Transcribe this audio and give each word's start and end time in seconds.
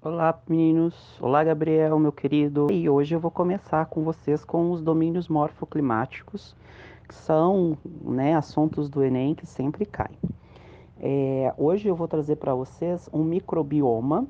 Olá, 0.00 0.40
meninos. 0.48 1.20
Olá, 1.20 1.42
Gabriel, 1.42 1.98
meu 1.98 2.12
querido. 2.12 2.68
E 2.70 2.88
hoje 2.88 3.16
eu 3.16 3.18
vou 3.18 3.32
começar 3.32 3.84
com 3.86 4.04
vocês 4.04 4.44
com 4.44 4.70
os 4.70 4.80
domínios 4.80 5.26
morfoclimáticos, 5.26 6.54
que 7.08 7.14
são 7.16 7.76
né, 8.04 8.36
assuntos 8.36 8.88
do 8.88 9.02
Enem 9.02 9.34
que 9.34 9.44
sempre 9.44 9.84
caem. 9.84 10.16
É, 11.00 11.52
hoje 11.58 11.88
eu 11.88 11.96
vou 11.96 12.06
trazer 12.06 12.36
para 12.36 12.54
vocês 12.54 13.10
um 13.12 13.24
microbioma, 13.24 14.24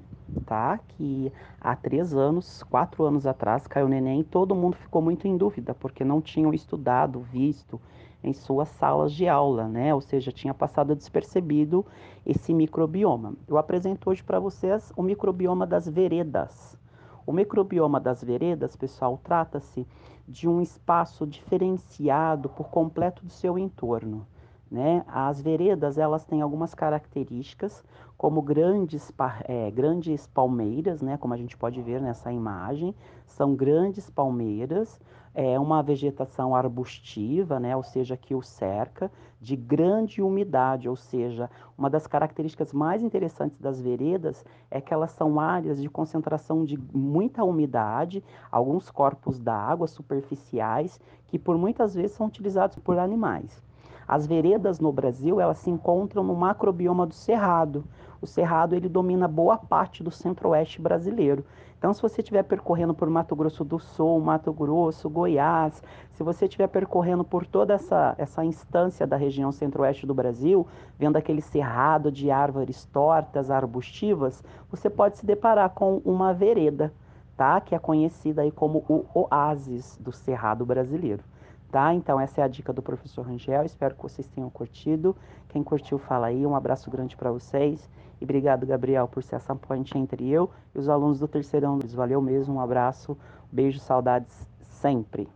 tá? 0.49 0.81
Que 0.89 1.31
há 1.61 1.77
três 1.77 2.15
anos, 2.15 2.63
quatro 2.63 3.05
anos 3.05 3.27
atrás, 3.27 3.67
caiu 3.67 3.87
no 3.87 3.95
Enem 3.95 4.21
e 4.21 4.25
todo 4.25 4.55
mundo 4.55 4.77
ficou 4.77 5.03
muito 5.03 5.29
em 5.29 5.37
dúvida, 5.37 5.75
porque 5.75 6.03
não 6.03 6.23
tinham 6.23 6.55
estudado, 6.55 7.21
visto 7.21 7.79
em 8.25 8.33
suas 8.33 8.69
salas 8.71 9.13
de 9.13 9.29
aula, 9.29 9.69
né? 9.69 9.95
Ou 9.95 10.01
seja, 10.01 10.33
tinha 10.33 10.55
passado 10.55 10.97
despercebido 10.97 11.85
esse 12.25 12.55
microbioma. 12.55 13.35
Eu 13.47 13.59
apresento 13.59 14.09
hoje 14.09 14.23
para 14.23 14.41
vocês 14.41 14.91
o 14.97 15.03
microbioma 15.03 15.67
das 15.67 15.87
veredas. 15.87 16.79
O 17.27 17.33
microbioma 17.33 18.01
das 18.01 18.25
veredas, 18.25 18.75
pessoal, 18.75 19.21
trata-se 19.23 19.87
de 20.27 20.49
um 20.49 20.63
espaço 20.63 21.27
diferenciado 21.27 22.49
por 22.49 22.71
completo 22.71 23.23
do 23.23 23.31
seu 23.31 23.59
entorno. 23.59 24.27
Né? 24.71 25.03
As 25.09 25.41
veredas 25.41 25.97
elas 25.97 26.25
têm 26.25 26.43
algumas 26.43 26.75
características, 26.75 27.83
como 28.19 28.43
grandes, 28.43 29.13
é, 29.45 29.71
grandes 29.71 30.27
palmeiras, 30.27 31.01
né? 31.01 31.17
como 31.17 31.33
a 31.33 31.37
gente 31.37 31.57
pode 31.57 31.81
ver 31.81 32.03
nessa 32.03 32.31
imagem, 32.33 32.95
são 33.27 33.55
grandes 33.55 34.11
palmeiras, 34.11 35.01
é 35.35 35.59
uma 35.59 35.83
vegetação 35.83 36.55
arbustiva, 36.55 37.61
né? 37.61 37.77
ou 37.77 37.83
seja, 37.83 38.17
que 38.17 38.35
o 38.35 38.43
cerca, 38.43 39.11
de 39.41 39.55
grande 39.55 40.21
umidade, 40.21 40.89
ou 40.89 40.97
seja, 40.97 41.49
uma 41.77 41.89
das 41.89 42.07
características 42.07 42.73
mais 42.73 43.03
interessantes 43.03 43.59
das 43.61 43.81
veredas 43.81 44.45
é 44.71 44.81
que 44.81 44.93
elas 44.93 45.13
são 45.13 45.39
áreas 45.39 45.81
de 45.81 45.89
concentração 45.89 46.65
de 46.65 46.77
muita 46.93 47.45
umidade, 47.45 48.23
alguns 48.51 48.91
corpos 48.91 49.39
d'água 49.39 49.87
superficiais, 49.87 51.01
que 51.29 51.39
por 51.39 51.57
muitas 51.57 51.95
vezes 51.95 52.17
são 52.17 52.27
utilizados 52.27 52.77
por 52.79 52.99
animais. 52.99 53.63
As 54.09 54.27
veredas 54.27 54.81
no 54.81 54.91
Brasil, 54.91 55.39
elas 55.39 55.59
se 55.59 55.69
encontram 55.69 56.25
no 56.25 56.35
macrobioma 56.35 57.07
do 57.07 57.13
Cerrado. 57.13 57.85
O 58.23 58.27
Cerrado, 58.27 58.75
ele 58.75 58.89
domina 58.89 59.29
boa 59.29 59.59
parte 59.59 60.03
do 60.03 60.11
centro-oeste 60.11 60.81
brasileiro. 60.81 61.45
Então, 61.79 61.93
se 61.93 62.01
você 62.01 62.23
estiver 62.23 62.43
percorrendo 62.43 62.95
por 62.95 63.11
Mato 63.11 63.37
Grosso 63.37 63.63
do 63.65 63.79
Sul, 63.79 64.19
Mato 64.19 64.51
Grosso, 64.51 65.11
Goiás, 65.11 65.83
se 66.13 66.23
você 66.23 66.47
estiver 66.47 66.69
percorrendo 66.69 67.23
por 67.23 67.47
toda 67.47 67.75
essa, 67.75 68.15
essa 68.17 68.43
instância 68.43 69.07
da 69.07 69.17
região 69.17 69.53
centro-oeste 69.53 70.07
do 70.07 70.15
Brasil, 70.15 70.67
vendo 70.99 71.17
aquele 71.17 71.43
cerrado 71.43 72.11
de 72.11 72.31
árvores 72.31 72.87
tortas, 72.87 73.51
arbustivas, 73.51 74.43
você 74.71 74.89
pode 74.89 75.19
se 75.19 75.27
deparar 75.27 75.71
com 75.71 76.01
uma 76.03 76.33
vereda, 76.33 76.93
tá? 77.37 77.61
Que 77.61 77.75
é 77.75 77.79
conhecida 77.79 78.41
aí 78.41 78.51
como 78.51 78.85
o 78.89 79.05
oásis 79.15 79.99
do 80.01 80.11
cerrado 80.11 80.65
brasileiro. 80.65 81.23
Tá? 81.71 81.93
Então, 81.93 82.19
essa 82.19 82.41
é 82.41 82.45
a 82.45 82.49
dica 82.49 82.73
do 82.73 82.83
professor 82.83 83.27
Rangel. 83.27 83.65
Espero 83.65 83.95
que 83.95 84.03
vocês 84.03 84.27
tenham 84.29 84.49
curtido. 84.49 85.15
Quem 85.49 85.63
curtiu, 85.63 85.99
fala 85.99 86.29
aí. 86.29 86.47
Um 86.47 86.57
abraço 86.57 86.91
grande 86.91 87.17
para 87.17 87.31
vocês. 87.31 87.89
E 88.21 88.25
obrigado, 88.25 88.67
Gabriel, 88.67 89.07
por 89.07 89.23
ser 89.23 89.37
essa 89.37 89.55
ponte 89.55 89.97
entre 89.97 90.29
eu 90.29 90.51
e 90.75 90.79
os 90.79 90.89
alunos 90.89 91.19
do 91.19 91.29
terceirão. 91.29 91.79
Valeu 91.95 92.21
mesmo. 92.23 92.55
Um 92.55 92.61
abraço, 92.61 93.17
beijo, 93.53 93.79
saudades 93.79 94.47
sempre. 94.67 95.29